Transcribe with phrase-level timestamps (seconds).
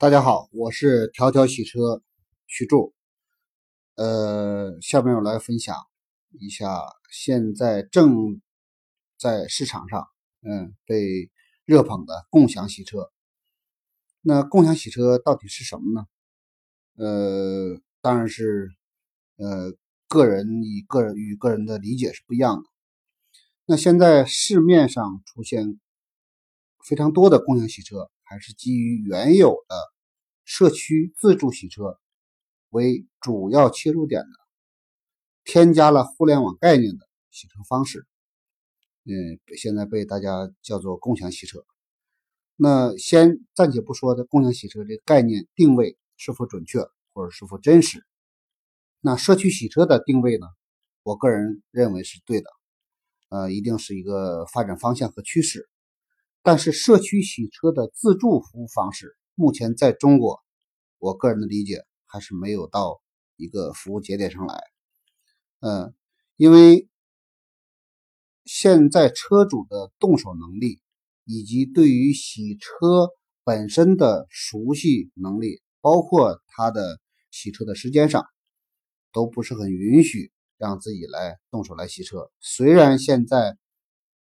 [0.00, 2.04] 大家好，我是条条洗车
[2.46, 2.94] 徐柱。
[3.96, 5.74] 呃，下面我来分享
[6.38, 6.68] 一下
[7.10, 8.40] 现在正
[9.18, 10.06] 在市场上
[10.42, 11.32] 嗯被
[11.64, 13.10] 热捧的共享洗车。
[14.20, 16.06] 那共享洗车到底是什么呢？
[16.94, 18.70] 呃，当然是
[19.34, 19.72] 呃
[20.06, 22.62] 个人与个人与个人的理解是不一样的。
[23.64, 25.80] 那现在市面上出现
[26.84, 28.08] 非常多的共享洗车。
[28.28, 29.76] 还是基于原有的
[30.44, 31.98] 社区自助洗车
[32.68, 34.28] 为主要切入点的，
[35.44, 38.06] 添加了互联网概念的洗车方式，
[39.04, 41.64] 嗯，现在被大家叫做共享洗车。
[42.56, 46.80] 那先暂且不说的共享洗车这个概念定位是否准确
[47.14, 48.04] 或者是否真实，
[49.00, 50.46] 那社区洗车的定位呢？
[51.02, 52.50] 我个人认为是对的，
[53.30, 55.66] 呃，一定是一个发展方向和趋势。
[56.42, 60.40] 但是社区洗车的自助服务方式，目前在中国，
[60.98, 63.02] 我个人的理解还是没有到
[63.36, 64.62] 一个服务节点上来。
[65.60, 65.94] 嗯，
[66.36, 66.88] 因为
[68.44, 70.80] 现在车主的动手能力
[71.24, 73.10] 以及对于洗车
[73.44, 76.98] 本身的熟悉能力，包括他的
[77.30, 78.24] 洗车的时间上，
[79.12, 82.30] 都不是很允许让自己来动手来洗车。
[82.40, 83.58] 虽然现在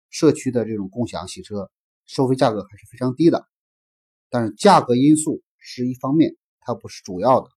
[0.09, 1.71] 社区的这种共享洗车。
[2.07, 3.49] 收费价格还是非常低的，
[4.31, 7.51] 但是价格因素是一方面，它不是主要的，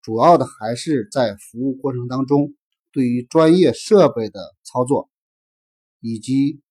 [0.00, 2.54] 主要的还是在服务过程当中，
[2.90, 5.10] 对于专业设备的操作，
[6.00, 6.62] 以及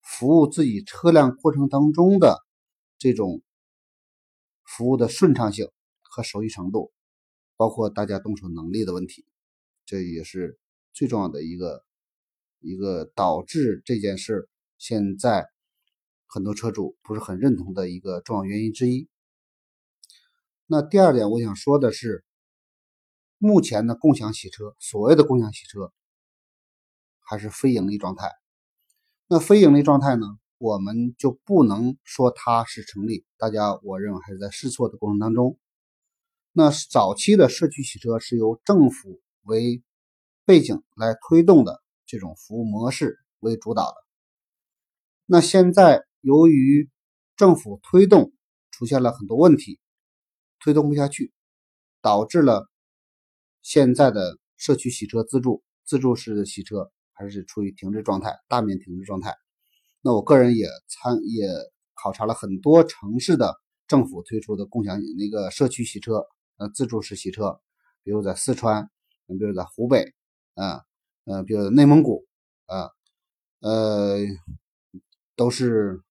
[0.00, 2.38] 服务自己车辆过程当中的
[2.98, 3.42] 这种
[4.64, 5.68] 服务的顺畅性
[6.02, 6.92] 和熟悉程度，
[7.56, 9.26] 包括大家动手能力的问题，
[9.84, 10.56] 这也是
[10.92, 11.84] 最重要的一个
[12.60, 15.48] 一个导致这件事现在。
[16.32, 19.08] 很多车主不是很认同的一个重要原因之一。
[20.66, 22.24] 那第二点，我想说的是，
[23.36, 25.92] 目前的共享洗车，所谓的共享洗车，
[27.18, 28.30] 还是非盈利状态。
[29.26, 30.24] 那非盈利状态呢，
[30.58, 33.26] 我们就不能说它是成立。
[33.36, 35.58] 大家，我认为还是在试错的过程当中。
[36.52, 39.82] 那早期的社区洗车是由政府为
[40.44, 43.96] 背景来推动的这种服务模式为主导的。
[45.26, 46.04] 那现在。
[46.20, 46.88] 由于
[47.36, 48.32] 政府推动
[48.70, 49.80] 出现了很多问题，
[50.58, 51.32] 推动不下去，
[52.02, 52.68] 导致了
[53.62, 59.34] 现在的社区洗车自助、自助式的洗车还是处于停滞状态，大面停滞状态。
[60.02, 61.48] 那我个人也参也
[61.94, 63.54] 考察了很多城市的
[63.86, 66.26] 政府推出的共享那个社区洗车
[66.58, 67.58] 呃自助式洗车，
[68.02, 68.90] 比如在四川，
[69.26, 70.12] 比如在湖北，
[70.54, 70.82] 啊，
[71.24, 72.26] 呃，比如内蒙古，
[72.66, 72.90] 啊，
[73.60, 74.18] 呃，
[75.34, 76.02] 都是。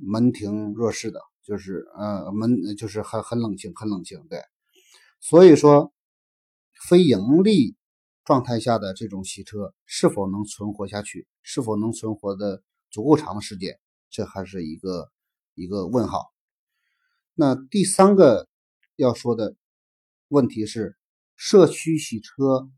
[0.00, 4.26] 门庭若市的，就是呃门就是很很冷清，很冷清。
[4.28, 4.42] 对，
[5.20, 5.92] 所以说
[6.88, 7.76] 非盈利
[8.24, 13.78] 状态下的这种洗车是否能存活下去，是否能存活的足够长的时间，
[14.08, 15.10] 这还是一个
[15.54, 16.32] 一个问号。
[17.34, 18.48] 那第三个
[18.96, 19.56] 要说的
[20.28, 20.96] 问题是，
[21.36, 22.70] 社区洗车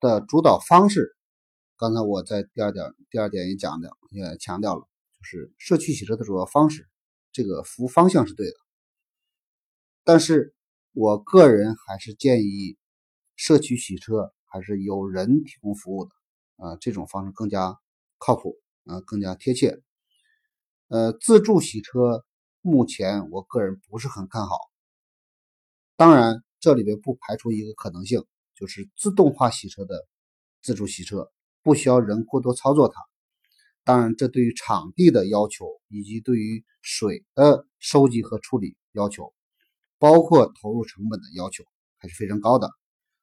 [0.00, 1.16] 的主导方式，
[1.76, 4.89] 刚才我在第二点第二点也讲的也强调了。
[5.22, 6.88] 是社区洗车的主要方式，
[7.32, 8.56] 这个服务方向是对的，
[10.04, 10.54] 但是
[10.92, 12.76] 我个人还是建议
[13.36, 16.10] 社区洗车还是有人提供服务的
[16.56, 17.78] 啊，这种方式更加
[18.18, 19.80] 靠谱啊，更加贴切。
[20.88, 22.24] 呃，自助洗车
[22.60, 24.56] 目前我个人不是很看好，
[25.96, 30.08] 当然这里边不排除一个可能性，就是自动化洗车的
[30.60, 31.30] 自助洗车
[31.62, 33.09] 不需要人过多操作它。
[33.82, 39.32] 当然，这对于场地的要求，以及对于水的收集和处理要求，
[39.98, 41.64] 包括投入成本的要求，
[41.96, 42.70] 还是非常高的。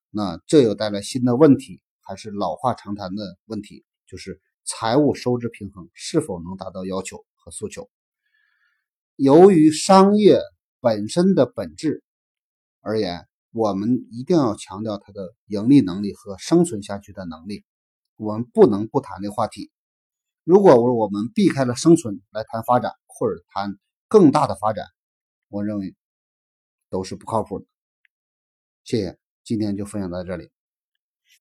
[0.10, 7.90] 那这又带来新的问题，还是老话常谈的问题，就是财务收支平衡是否能达到要求和诉求。
[9.16, 10.40] 由于商业
[10.82, 12.04] 本身的本质
[12.82, 17.64] 而言，我们一定要强调它的盈利能力和生存下去的能力。
[18.16, 19.72] 我们不能不谈这话题。
[20.48, 23.78] 如果我们避开了生存来谈发展，或者谈
[24.08, 24.86] 更大的发展，
[25.50, 25.94] 我认为
[26.90, 27.66] 都是不靠谱的。
[28.86, 30.50] 谢谢，今天就分享到这里。